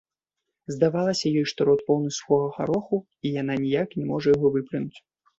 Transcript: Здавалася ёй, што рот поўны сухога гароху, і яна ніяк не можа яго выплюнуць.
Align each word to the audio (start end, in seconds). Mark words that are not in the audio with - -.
Здавалася 0.75 1.31
ёй, 1.41 1.43
што 1.51 1.67
рот 1.67 1.83
поўны 1.89 2.09
сухога 2.15 2.47
гароху, 2.55 2.97
і 3.27 3.33
яна 3.41 3.53
ніяк 3.65 3.93
не 3.99 4.07
можа 4.13 4.27
яго 4.35 4.47
выплюнуць. 4.57 4.97